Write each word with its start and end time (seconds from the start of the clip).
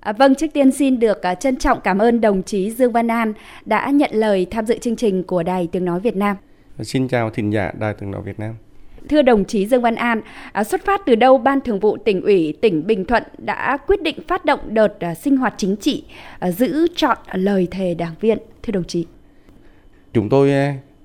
À, 0.00 0.12
vâng, 0.12 0.34
trước 0.34 0.46
tiên 0.52 0.72
xin 0.72 0.98
được 0.98 1.18
uh, 1.32 1.40
trân 1.40 1.56
trọng 1.56 1.80
cảm 1.80 1.98
ơn 1.98 2.20
đồng 2.20 2.42
chí 2.42 2.70
Dương 2.70 2.92
Văn 2.92 3.08
An 3.08 3.32
đã 3.64 3.90
nhận 3.90 4.10
lời 4.12 4.46
tham 4.50 4.66
dự 4.66 4.78
chương 4.78 4.96
trình 4.96 5.22
của 5.22 5.42
Đài 5.42 5.68
Tiếng 5.72 5.84
Nói 5.84 6.00
Việt 6.00 6.16
Nam. 6.16 6.36
Xin 6.80 7.08
chào 7.08 7.30
thính 7.30 7.52
giả 7.52 7.72
Đài 7.78 7.94
Tiếng 7.94 8.10
Nói 8.10 8.22
Việt 8.22 8.40
Nam. 8.40 8.54
Thưa 9.08 9.22
đồng 9.22 9.44
chí 9.44 9.66
Dương 9.66 9.82
Văn 9.82 9.94
An, 9.94 10.20
à, 10.52 10.64
xuất 10.64 10.84
phát 10.84 11.00
từ 11.06 11.14
đâu 11.14 11.38
Ban 11.38 11.60
Thường 11.60 11.80
vụ 11.80 11.96
tỉnh 11.96 12.22
ủy 12.22 12.54
tỉnh 12.60 12.86
Bình 12.86 13.04
Thuận 13.04 13.22
đã 13.38 13.76
quyết 13.86 14.02
định 14.02 14.16
phát 14.28 14.44
động 14.44 14.60
đợt 14.66 15.00
à, 15.00 15.14
sinh 15.14 15.36
hoạt 15.36 15.54
chính 15.56 15.76
trị 15.76 16.04
à, 16.38 16.50
giữ 16.50 16.86
chọn 16.96 17.18
lời 17.32 17.68
thề 17.70 17.94
đảng 17.94 18.14
viên? 18.20 18.38
Thưa 18.62 18.72
đồng 18.72 18.84
chí. 18.84 19.06
Chúng 20.12 20.28
tôi 20.28 20.50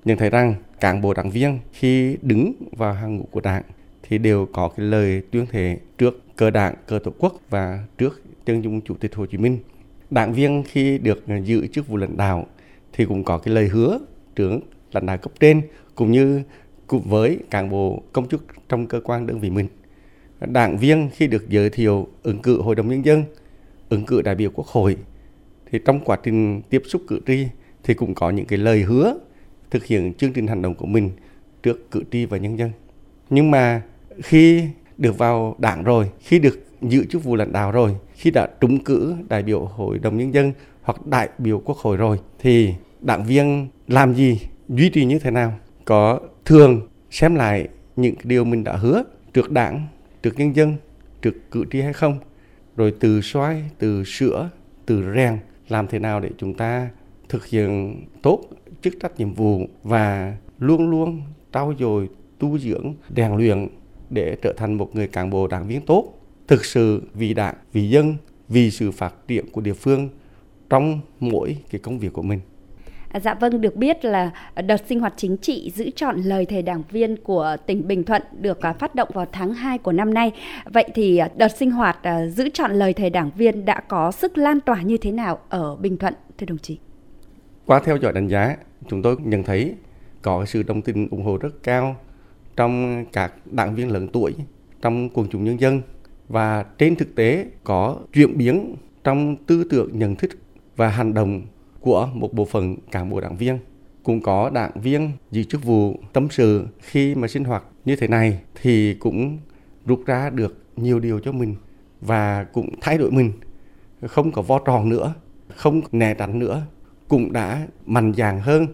nhận 0.04 0.18
thấy 0.18 0.30
rằng 0.30 0.54
cán 0.80 1.00
bộ 1.00 1.14
đảng 1.14 1.30
viên 1.30 1.58
khi 1.72 2.16
đứng 2.22 2.52
vào 2.72 2.92
hàng 2.92 3.16
ngũ 3.16 3.24
của 3.30 3.40
đảng 3.40 3.62
thì 4.02 4.18
đều 4.18 4.48
có 4.52 4.68
cái 4.68 4.86
lời 4.86 5.22
tuyên 5.30 5.46
thệ 5.46 5.78
trước 5.98 6.23
cờ 6.36 6.50
đảng, 6.50 6.74
cờ 6.86 6.98
tổ 6.98 7.12
quốc 7.18 7.40
và 7.50 7.84
trước 7.98 8.22
chân 8.46 8.64
dung 8.64 8.80
chủ 8.80 8.94
tịch 8.94 9.14
Hồ 9.14 9.26
Chí 9.26 9.38
Minh. 9.38 9.58
Đảng 10.10 10.32
viên 10.32 10.62
khi 10.62 10.98
được 10.98 11.24
giữ 11.44 11.66
chức 11.66 11.88
vụ 11.88 11.96
lãnh 11.96 12.16
đạo 12.16 12.46
thì 12.92 13.04
cũng 13.04 13.24
có 13.24 13.38
cái 13.38 13.54
lời 13.54 13.68
hứa 13.68 13.98
trưởng 14.36 14.60
lãnh 14.92 15.06
đạo 15.06 15.18
cấp 15.18 15.32
trên 15.40 15.62
cũng 15.94 16.12
như 16.12 16.42
cùng 16.86 17.02
với 17.02 17.38
cán 17.50 17.70
bộ 17.70 18.02
công 18.12 18.28
chức 18.28 18.44
trong 18.68 18.86
cơ 18.86 19.00
quan 19.00 19.26
đơn 19.26 19.40
vị 19.40 19.50
mình. 19.50 19.68
Đảng 20.40 20.78
viên 20.78 21.10
khi 21.12 21.26
được 21.26 21.48
giới 21.48 21.70
thiệu 21.70 22.08
ứng 22.22 22.42
cử 22.42 22.62
Hội 22.62 22.74
đồng 22.74 22.88
Nhân 22.88 23.04
dân, 23.04 23.24
ứng 23.88 24.04
cử 24.04 24.22
đại 24.22 24.34
biểu 24.34 24.50
Quốc 24.54 24.66
hội, 24.66 24.96
thì 25.70 25.78
trong 25.84 26.00
quá 26.04 26.18
trình 26.22 26.62
tiếp 26.70 26.82
xúc 26.86 27.02
cử 27.08 27.20
tri 27.26 27.46
thì 27.82 27.94
cũng 27.94 28.14
có 28.14 28.30
những 28.30 28.46
cái 28.46 28.58
lời 28.58 28.82
hứa 28.82 29.18
thực 29.70 29.84
hiện 29.84 30.14
chương 30.14 30.32
trình 30.32 30.46
hành 30.46 30.62
động 30.62 30.74
của 30.74 30.86
mình 30.86 31.10
trước 31.62 31.90
cử 31.90 32.02
tri 32.10 32.24
và 32.24 32.36
nhân 32.36 32.58
dân. 32.58 32.70
Nhưng 33.30 33.50
mà 33.50 33.82
khi 34.22 34.68
được 34.98 35.18
vào 35.18 35.56
đảng 35.58 35.84
rồi, 35.84 36.10
khi 36.20 36.38
được 36.38 36.66
giữ 36.82 37.04
chức 37.04 37.24
vụ 37.24 37.36
lãnh 37.36 37.52
đạo 37.52 37.72
rồi, 37.72 37.96
khi 38.14 38.30
đã 38.30 38.48
trúng 38.60 38.84
cử 38.84 39.14
đại 39.28 39.42
biểu 39.42 39.64
Hội 39.64 39.98
đồng 39.98 40.18
Nhân 40.18 40.34
dân 40.34 40.52
hoặc 40.82 41.06
đại 41.06 41.28
biểu 41.38 41.62
Quốc 41.64 41.76
hội 41.76 41.96
rồi, 41.96 42.18
thì 42.38 42.74
đảng 43.00 43.24
viên 43.24 43.68
làm 43.88 44.14
gì, 44.14 44.40
duy 44.68 44.88
trì 44.88 45.04
như 45.04 45.18
thế 45.18 45.30
nào, 45.30 45.52
có 45.84 46.20
thường 46.44 46.88
xem 47.10 47.34
lại 47.34 47.68
những 47.96 48.14
điều 48.24 48.44
mình 48.44 48.64
đã 48.64 48.76
hứa 48.76 49.02
trước 49.34 49.50
đảng, 49.50 49.86
trước 50.22 50.38
nhân 50.38 50.56
dân, 50.56 50.76
trước 51.22 51.34
cử 51.50 51.64
tri 51.70 51.80
hay 51.80 51.92
không, 51.92 52.18
rồi 52.76 52.94
từ 53.00 53.20
xoay, 53.20 53.62
từ 53.78 54.04
sửa, 54.04 54.50
từ 54.86 55.04
rèn 55.14 55.38
làm 55.68 55.86
thế 55.86 55.98
nào 55.98 56.20
để 56.20 56.30
chúng 56.38 56.54
ta 56.54 56.88
thực 57.28 57.46
hiện 57.46 58.02
tốt 58.22 58.40
chức 58.82 58.94
trách 59.00 59.18
nhiệm 59.18 59.34
vụ 59.34 59.66
và 59.82 60.36
luôn 60.58 60.90
luôn 60.90 61.22
trau 61.52 61.74
dồi 61.78 62.08
tu 62.38 62.58
dưỡng 62.58 62.94
rèn 63.16 63.36
luyện 63.36 63.68
để 64.14 64.36
trở 64.42 64.52
thành 64.52 64.74
một 64.74 64.94
người 64.94 65.06
cán 65.06 65.30
bộ 65.30 65.46
đảng 65.46 65.66
viên 65.66 65.80
tốt 65.80 66.04
thực 66.48 66.64
sự 66.64 67.02
vì 67.14 67.34
đảng 67.34 67.54
vì 67.72 67.88
dân 67.88 68.16
vì 68.48 68.70
sự 68.70 68.90
phát 68.90 69.14
triển 69.28 69.50
của 69.50 69.60
địa 69.60 69.72
phương 69.72 70.08
trong 70.70 71.00
mỗi 71.20 71.56
cái 71.70 71.78
công 71.78 71.98
việc 71.98 72.12
của 72.12 72.22
mình 72.22 72.40
À, 73.14 73.20
dạ 73.20 73.34
vâng, 73.34 73.60
được 73.60 73.76
biết 73.76 74.04
là 74.04 74.30
đợt 74.66 74.76
sinh 74.88 75.00
hoạt 75.00 75.14
chính 75.16 75.36
trị 75.36 75.72
giữ 75.74 75.90
chọn 75.96 76.20
lời 76.20 76.46
thề 76.46 76.62
đảng 76.62 76.82
viên 76.90 77.16
của 77.16 77.56
tỉnh 77.66 77.88
Bình 77.88 78.04
Thuận 78.04 78.22
được 78.40 78.60
à, 78.60 78.72
phát 78.72 78.94
động 78.94 79.08
vào 79.12 79.26
tháng 79.32 79.54
2 79.54 79.78
của 79.78 79.92
năm 79.92 80.14
nay. 80.14 80.32
Vậy 80.64 80.84
thì 80.94 81.16
à, 81.16 81.28
đợt 81.36 81.48
sinh 81.48 81.70
hoạt 81.70 81.98
giữ 82.28 82.48
chọn 82.54 82.72
lời 82.72 82.92
thề 82.92 83.10
đảng 83.10 83.30
viên 83.36 83.64
đã 83.64 83.80
có 83.80 84.12
sức 84.12 84.38
lan 84.38 84.60
tỏa 84.60 84.82
như 84.82 84.96
thế 84.96 85.10
nào 85.10 85.38
ở 85.48 85.76
Bình 85.76 85.96
Thuận, 85.96 86.14
thưa 86.38 86.46
đồng 86.46 86.58
chí? 86.58 86.78
Qua 87.66 87.80
theo 87.84 87.96
dõi 87.96 88.12
đánh 88.12 88.28
giá, 88.28 88.56
chúng 88.88 89.02
tôi 89.02 89.16
nhận 89.24 89.42
thấy 89.42 89.74
có 90.22 90.44
sự 90.44 90.62
đồng 90.62 90.82
tình 90.82 91.08
ủng 91.10 91.24
hộ 91.24 91.36
rất 91.36 91.62
cao 91.62 91.96
trong 92.56 93.04
các 93.12 93.32
đảng 93.52 93.74
viên 93.74 93.90
lớn 93.90 94.08
tuổi, 94.12 94.34
trong 94.82 95.08
quần 95.08 95.28
chúng 95.30 95.44
nhân 95.44 95.60
dân. 95.60 95.82
Và 96.28 96.62
trên 96.78 96.96
thực 96.96 97.14
tế 97.14 97.46
có 97.64 97.98
chuyển 98.12 98.38
biến 98.38 98.76
trong 99.04 99.36
tư 99.36 99.64
tưởng 99.70 99.98
nhận 99.98 100.16
thức 100.16 100.30
và 100.76 100.88
hành 100.88 101.14
động 101.14 101.42
của 101.80 102.08
một 102.14 102.34
bộ 102.34 102.44
phận 102.44 102.76
cán 102.90 103.10
bộ 103.10 103.20
đảng 103.20 103.36
viên. 103.36 103.58
Cũng 104.02 104.20
có 104.20 104.50
đảng 104.50 104.80
viên 104.80 105.10
giữ 105.30 105.42
chức 105.42 105.64
vụ 105.64 105.98
tâm 106.12 106.28
sự 106.30 106.66
khi 106.80 107.14
mà 107.14 107.28
sinh 107.28 107.44
hoạt 107.44 107.64
như 107.84 107.96
thế 107.96 108.08
này 108.08 108.40
thì 108.62 108.94
cũng 108.94 109.38
rút 109.86 110.02
ra 110.06 110.30
được 110.30 110.58
nhiều 110.76 111.00
điều 111.00 111.20
cho 111.20 111.32
mình 111.32 111.54
và 112.00 112.44
cũng 112.44 112.68
thay 112.80 112.98
đổi 112.98 113.10
mình. 113.10 113.32
Không 114.06 114.32
có 114.32 114.42
vo 114.42 114.58
tròn 114.58 114.88
nữa 114.88 115.14
không 115.48 115.80
né 115.92 116.14
tránh 116.14 116.38
nữa 116.38 116.62
cũng 117.08 117.32
đã 117.32 117.66
mạnh 117.86 118.12
dạn 118.16 118.40
hơn 118.40 118.66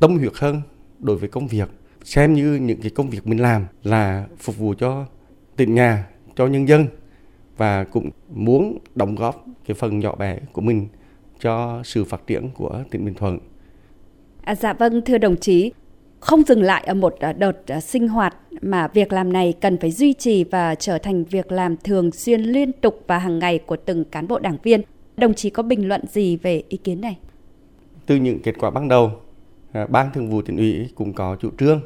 tâm 0.00 0.18
huyết 0.18 0.32
hơn 0.34 0.62
đối 0.98 1.16
với 1.16 1.28
công 1.28 1.46
việc 1.46 1.68
xem 2.04 2.34
như 2.34 2.54
những 2.54 2.80
cái 2.80 2.90
công 2.90 3.10
việc 3.10 3.26
mình 3.26 3.42
làm 3.42 3.66
là 3.82 4.26
phục 4.38 4.58
vụ 4.58 4.74
cho 4.78 5.06
tỉnh 5.56 5.74
nhà 5.74 6.06
cho 6.36 6.46
nhân 6.46 6.68
dân 6.68 6.86
và 7.56 7.84
cũng 7.84 8.10
muốn 8.28 8.78
đóng 8.94 9.14
góp 9.14 9.44
cái 9.66 9.74
phần 9.74 9.98
nhỏ 9.98 10.16
bé 10.16 10.38
của 10.52 10.60
mình 10.60 10.88
cho 11.40 11.80
sự 11.84 12.04
phát 12.04 12.26
triển 12.26 12.50
của 12.54 12.82
tỉnh 12.90 13.04
Bình 13.04 13.14
Thuận. 13.14 13.38
À, 14.42 14.54
dạ 14.54 14.72
vâng 14.72 15.02
thưa 15.04 15.18
đồng 15.18 15.36
chí, 15.36 15.72
không 16.20 16.42
dừng 16.42 16.62
lại 16.62 16.84
ở 16.86 16.94
một 16.94 17.16
à, 17.20 17.32
đợt 17.32 17.66
à, 17.66 17.80
sinh 17.80 18.08
hoạt 18.08 18.36
mà 18.62 18.88
việc 18.88 19.12
làm 19.12 19.32
này 19.32 19.54
cần 19.60 19.78
phải 19.78 19.90
duy 19.90 20.12
trì 20.12 20.44
và 20.44 20.74
trở 20.74 20.98
thành 20.98 21.24
việc 21.24 21.52
làm 21.52 21.76
thường 21.76 22.12
xuyên 22.12 22.40
liên 22.40 22.72
tục 22.72 23.04
và 23.06 23.18
hàng 23.18 23.38
ngày 23.38 23.58
của 23.58 23.76
từng 23.76 24.04
cán 24.04 24.28
bộ 24.28 24.38
đảng 24.38 24.56
viên. 24.62 24.82
Đồng 25.16 25.34
chí 25.34 25.50
có 25.50 25.62
bình 25.62 25.88
luận 25.88 26.06
gì 26.06 26.36
về 26.36 26.62
ý 26.68 26.78
kiến 26.78 27.00
này? 27.00 27.18
Từ 28.06 28.16
những 28.16 28.42
kết 28.42 28.54
quả 28.58 28.70
ban 28.70 28.88
đầu, 28.88 29.12
Ờ, 29.72 29.86
Ban 29.86 30.12
Thường 30.12 30.30
vụ 30.30 30.42
tỉnh 30.42 30.56
ủy 30.56 30.88
cũng 30.94 31.12
có 31.12 31.36
chủ 31.40 31.50
trương 31.58 31.80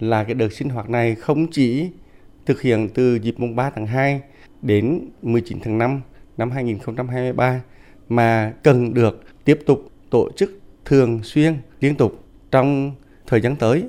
là 0.00 0.24
cái 0.24 0.34
đợt 0.34 0.52
sinh 0.52 0.68
hoạt 0.68 0.90
này 0.90 1.14
không 1.14 1.46
chỉ 1.50 1.90
thực 2.46 2.60
hiện 2.60 2.88
từ 2.94 3.14
dịp 3.14 3.34
mùng 3.38 3.56
3 3.56 3.70
tháng 3.70 3.86
2 3.86 4.20
đến 4.62 5.00
19 5.22 5.58
tháng 5.62 5.78
5 5.78 6.00
năm 6.36 6.50
2023 6.50 7.62
mà 8.08 8.54
cần 8.62 8.94
được 8.94 9.24
tiếp 9.44 9.58
tục 9.66 9.90
tổ 10.10 10.28
chức 10.36 10.60
thường 10.84 11.20
xuyên 11.22 11.54
liên 11.80 11.94
tục 11.94 12.24
trong 12.50 12.92
thời 13.26 13.40
gian 13.40 13.56
tới. 13.56 13.84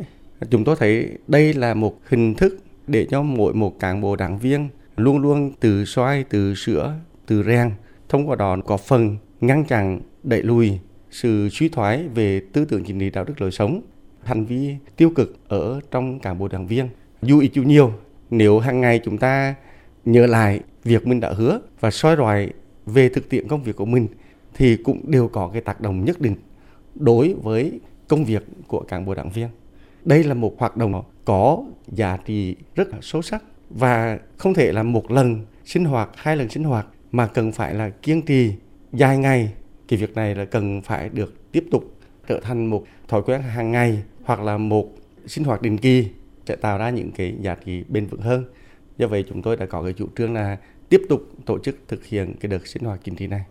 Chúng 0.49 0.63
tôi 0.63 0.75
thấy 0.79 1.09
đây 1.27 1.53
là 1.53 1.73
một 1.73 1.99
hình 2.07 2.35
thức 2.35 2.57
để 2.87 3.07
cho 3.09 3.21
mỗi 3.21 3.53
một 3.53 3.79
cán 3.79 4.01
bộ 4.01 4.15
đảng 4.15 4.39
viên 4.39 4.69
luôn 4.97 5.17
luôn 5.19 5.51
từ 5.59 5.85
xoay, 5.85 6.23
từ 6.23 6.55
sửa, 6.55 6.93
từ 7.25 7.43
rèn, 7.43 7.71
thông 8.09 8.29
qua 8.29 8.35
đó 8.35 8.57
có 8.65 8.77
phần 8.77 9.17
ngăn 9.41 9.65
chặn, 9.65 10.01
đẩy 10.23 10.43
lùi 10.43 10.79
sự 11.11 11.49
suy 11.49 11.69
thoái 11.69 12.07
về 12.07 12.41
tư 12.53 12.65
tưởng 12.65 12.83
chính 12.83 12.99
trị 12.99 13.09
đạo 13.09 13.23
đức 13.23 13.41
lối 13.41 13.51
sống, 13.51 13.81
hành 14.23 14.45
vi 14.45 14.75
tiêu 14.95 15.09
cực 15.15 15.37
ở 15.47 15.79
trong 15.91 16.19
cán 16.19 16.37
bộ 16.37 16.47
đảng 16.47 16.67
viên. 16.67 16.89
Dù 17.21 17.39
ít 17.39 17.51
dù 17.53 17.63
nhiều, 17.63 17.93
nếu 18.29 18.59
hàng 18.59 18.81
ngày 18.81 18.99
chúng 19.03 19.17
ta 19.17 19.55
nhớ 20.05 20.27
lại 20.27 20.59
việc 20.83 21.07
mình 21.07 21.19
đã 21.19 21.33
hứa 21.33 21.59
và 21.79 21.91
soi 21.91 22.15
rọi 22.15 22.49
về 22.85 23.09
thực 23.09 23.29
tiễn 23.29 23.47
công 23.47 23.63
việc 23.63 23.75
của 23.75 23.85
mình 23.85 24.07
thì 24.53 24.77
cũng 24.77 25.11
đều 25.11 25.27
có 25.27 25.49
cái 25.53 25.61
tác 25.61 25.81
động 25.81 26.05
nhất 26.05 26.21
định 26.21 26.35
đối 26.95 27.33
với 27.33 27.79
công 28.07 28.25
việc 28.25 28.43
của 28.67 28.81
cán 28.81 29.05
bộ 29.05 29.15
đảng 29.15 29.29
viên. 29.29 29.47
Đây 30.05 30.23
là 30.23 30.33
một 30.33 30.59
hoạt 30.59 30.77
động 30.77 31.03
có 31.25 31.63
giá 31.87 32.17
trị 32.25 32.55
rất 32.75 32.89
là 32.89 32.97
sâu 33.01 33.21
sắc 33.21 33.43
và 33.69 34.19
không 34.37 34.53
thể 34.53 34.71
là 34.71 34.83
một 34.83 35.11
lần 35.11 35.45
sinh 35.65 35.85
hoạt, 35.85 36.09
hai 36.15 36.37
lần 36.37 36.49
sinh 36.49 36.63
hoạt 36.63 36.87
mà 37.11 37.27
cần 37.27 37.51
phải 37.51 37.73
là 37.73 37.89
kiên 37.89 38.21
trì 38.21 38.53
dài 38.93 39.17
ngày 39.17 39.53
thì 39.91 39.97
việc 39.97 40.15
này 40.15 40.35
là 40.35 40.45
cần 40.45 40.81
phải 40.81 41.09
được 41.09 41.51
tiếp 41.51 41.63
tục 41.71 41.95
trở 42.27 42.39
thành 42.39 42.65
một 42.65 42.85
thói 43.07 43.21
quen 43.21 43.41
hàng 43.41 43.71
ngày 43.71 44.03
hoặc 44.23 44.39
là 44.41 44.57
một 44.57 44.89
sinh 45.25 45.43
hoạt 45.43 45.61
định 45.61 45.77
kỳ 45.77 46.07
sẽ 46.45 46.55
tạo 46.55 46.77
ra 46.77 46.89
những 46.89 47.11
cái 47.11 47.35
giá 47.41 47.55
trị 47.65 47.83
bền 47.89 48.05
vững 48.05 48.21
hơn. 48.21 48.45
Do 48.97 49.07
vậy, 49.07 49.25
chúng 49.29 49.41
tôi 49.41 49.55
đã 49.55 49.65
có 49.65 49.83
cái 49.83 49.93
chủ 49.93 50.07
trương 50.17 50.33
là 50.33 50.57
tiếp 50.89 51.01
tục 51.09 51.21
tổ 51.45 51.59
chức 51.59 51.75
thực 51.87 52.05
hiện 52.05 52.33
cái 52.39 52.49
đợt 52.49 52.67
sinh 52.67 52.83
hoạt 52.83 52.99
chính 53.03 53.15
trị 53.15 53.27
này. 53.27 53.41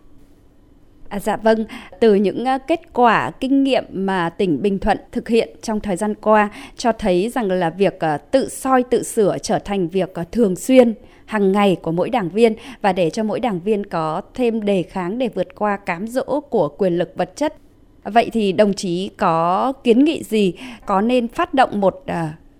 À, 1.11 1.19
dạ 1.19 1.37
vâng, 1.37 1.65
từ 1.99 2.15
những 2.15 2.45
ờ, 2.45 2.57
kết 2.67 2.93
quả 2.93 3.31
kinh 3.39 3.63
nghiệm 3.63 3.83
mà 3.91 4.29
tỉnh 4.29 4.61
Bình 4.61 4.79
Thuận 4.79 4.97
thực 5.11 5.27
hiện 5.27 5.49
trong 5.61 5.79
thời 5.79 5.95
gian 5.95 6.13
qua 6.15 6.49
cho 6.77 6.91
thấy 6.91 7.29
rằng 7.29 7.51
là 7.51 7.69
việc 7.69 7.99
ờ, 7.99 8.17
tự 8.17 8.49
soi 8.49 8.83
tự 8.83 9.03
sửa 9.03 9.37
trở 9.41 9.59
thành 9.59 9.87
việc 9.87 10.13
ờ, 10.13 10.23
thường 10.31 10.55
xuyên 10.55 10.93
hàng 11.25 11.51
ngày 11.51 11.77
của 11.81 11.91
mỗi 11.91 12.09
đảng 12.09 12.29
viên 12.29 12.53
và 12.81 12.93
để 12.93 13.09
cho 13.09 13.23
mỗi 13.23 13.39
đảng 13.39 13.59
viên 13.59 13.85
có 13.85 14.21
thêm 14.33 14.65
đề 14.65 14.83
kháng 14.83 15.17
để 15.17 15.29
vượt 15.35 15.55
qua 15.55 15.77
cám 15.77 16.07
dỗ 16.07 16.39
của 16.49 16.67
quyền 16.67 16.97
lực 16.97 17.13
vật 17.15 17.35
chất. 17.35 17.55
Vậy 18.03 18.29
thì 18.33 18.51
đồng 18.51 18.73
chí 18.73 19.09
có 19.17 19.73
kiến 19.83 20.05
nghị 20.05 20.23
gì 20.23 20.53
có 20.85 21.01
nên 21.01 21.27
phát 21.27 21.53
động 21.53 21.79
một 21.79 22.03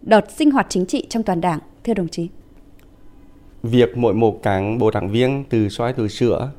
đợt 0.02 0.32
sinh 0.32 0.52
hoạt 0.52 0.66
chính 0.70 0.86
trị 0.86 1.06
trong 1.10 1.24
toàn 1.24 1.42
đảng 1.42 1.60
thưa 1.84 1.94
đồng 1.94 2.08
chí? 2.08 2.28
Việc 3.64 3.98
mỗi 3.98 4.14
một 4.14 4.44
cán 4.44 4.78
bộ 4.78 4.92
đảng 4.92 5.12
viên 5.12 5.44
từ 5.50 5.70
soi 5.70 5.94
từ 5.94 6.08
sửa, 6.08 6.52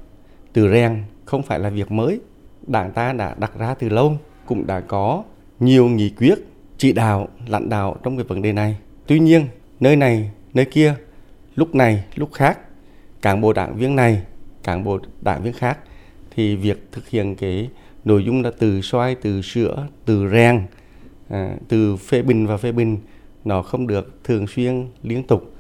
từ 0.52 0.72
rèn 0.72 1.02
không 1.24 1.42
phải 1.42 1.58
là 1.58 1.70
việc 1.70 1.92
mới. 1.92 2.20
Đảng 2.66 2.92
ta 2.92 3.12
đã 3.12 3.34
đặt 3.38 3.58
ra 3.58 3.74
từ 3.74 3.88
lâu, 3.88 4.19
cũng 4.46 4.66
đã 4.66 4.80
có 4.80 5.24
nhiều 5.60 5.88
nghị 5.88 6.10
quyết 6.10 6.34
chỉ 6.78 6.92
đạo 6.92 7.28
lãnh 7.46 7.69
đạo 7.69 7.96
trong 8.02 8.16
cái 8.16 8.24
vấn 8.24 8.42
đề 8.42 8.52
này. 8.52 8.76
Tuy 9.06 9.19
nhiên, 9.19 9.46
nơi 9.80 9.96
này, 9.96 10.30
nơi 10.54 10.64
kia, 10.64 10.94
lúc 11.54 11.74
này, 11.74 12.04
lúc 12.14 12.32
khác, 12.32 12.58
cán 13.22 13.40
bộ 13.40 13.52
đảng 13.52 13.76
viên 13.76 13.96
này, 13.96 14.22
cán 14.62 14.84
bộ 14.84 14.98
đảng 15.20 15.42
viên 15.42 15.52
khác 15.52 15.78
thì 16.30 16.56
việc 16.56 16.88
thực 16.92 17.08
hiện 17.08 17.36
cái 17.36 17.70
nội 18.04 18.24
dung 18.24 18.42
là 18.42 18.50
từ 18.58 18.80
xoay, 18.80 19.14
từ 19.14 19.42
sửa, 19.42 19.86
từ 20.04 20.28
rèn, 20.32 20.66
à, 21.28 21.56
từ 21.69 21.96
phê 21.96 22.22
bình 22.22 22.46
và 22.46 22.56
phê 22.56 22.72
bình 22.72 22.98
nó 23.44 23.62
không 23.62 23.86
được 23.86 24.24
thường 24.24 24.46
xuyên 24.46 24.86
liên 25.02 25.22
tục 25.22 25.54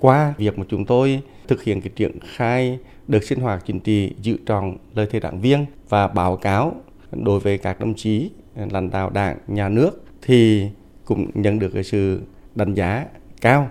qua 0.00 0.34
việc 0.38 0.58
mà 0.58 0.64
chúng 0.68 0.84
tôi 0.84 1.22
thực 1.48 1.62
hiện 1.62 1.80
cái 1.80 1.90
triển 1.96 2.18
khai 2.36 2.78
được 3.08 3.24
sinh 3.24 3.40
hoạt 3.40 3.62
chính 3.66 3.80
trị 3.80 4.14
dự 4.22 4.36
tròn 4.46 4.76
lời 4.94 5.06
thề 5.10 5.20
đảng 5.20 5.40
viên 5.40 5.66
và 5.88 6.08
báo 6.08 6.36
cáo 6.36 6.74
đối 7.12 7.40
với 7.40 7.58
các 7.58 7.80
đồng 7.80 7.94
chí 7.94 8.30
à, 8.56 8.66
lãnh 8.70 8.90
đạo 8.90 9.10
đảng, 9.10 9.38
nhà 9.48 9.68
nước 9.68 10.04
thì 10.22 10.68
cũng 11.04 11.30
nhận 11.34 11.58
được 11.58 11.70
cái 11.74 11.84
sự 11.84 12.20
đánh 12.54 12.74
giá 12.74 13.06
cao. 13.40 13.70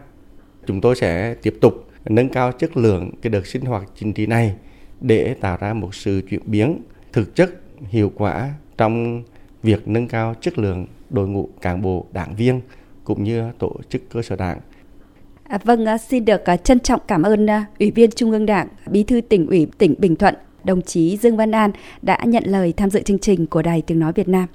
Chúng 0.68 0.82
tôi 0.82 0.96
sẽ 0.96 1.34
tiếp 1.34 1.56
tục 1.62 1.88
nâng 2.06 2.30
cao 2.30 2.52
chất 2.52 2.78
lượng 2.78 3.12
cái 3.22 3.32
đợt 3.32 3.48
sinh 3.48 3.66
hoạt 3.66 3.84
chính 3.96 4.14
trị 4.14 4.26
này 4.26 4.56
để 5.02 5.34
tạo 5.34 5.58
ra 5.62 5.74
một 5.74 5.96
sự 5.96 6.22
chuyển 6.30 6.42
biến 6.46 6.82
thực 7.14 7.36
chất 7.36 7.50
hiệu 7.90 8.12
quả 8.16 8.54
trong 8.78 9.24
việc 9.64 9.88
nâng 9.88 10.08
cao 10.08 10.36
chất 10.42 10.58
lượng 10.58 10.88
đội 11.10 11.28
ngũ 11.28 11.50
cán 11.62 11.82
bộ 11.82 12.06
đảng 12.12 12.36
viên 12.36 12.62
cũng 13.04 13.24
như 13.24 13.52
tổ 13.60 13.76
chức 13.90 14.10
cơ 14.10 14.22
sở 14.22 14.36
đảng. 14.36 14.60
À, 15.54 15.60
vâng, 15.64 15.86
à, 15.86 15.98
xin 15.98 16.26
được 16.26 16.46
à, 16.46 16.58
trân 16.58 16.80
trọng 16.80 17.02
cảm 17.08 17.24
ơn 17.24 17.50
à, 17.50 17.66
Ủy 17.80 17.92
viên 17.92 18.12
Trung 18.12 18.32
ương 18.32 18.46
Đảng, 18.46 18.68
Bí 18.90 19.04
thư 19.04 19.22
tỉnh 19.22 19.48
ủy 19.48 19.68
tỉnh 19.78 19.96
Bình 19.98 20.16
Thuận, 20.16 20.36
đồng 20.64 20.82
chí 20.82 21.18
Dương 21.18 21.38
Văn 21.38 21.52
An 21.52 21.72
đã 22.02 22.18
nhận 22.26 22.44
lời 22.46 22.74
tham 22.78 22.90
dự 22.90 23.02
chương 23.02 23.20
trình 23.20 23.48
của 23.48 23.62
Đài 23.62 23.82
Tiếng 23.82 24.00
Nói 24.00 24.14
Việt 24.14 24.28
Nam. 24.28 24.48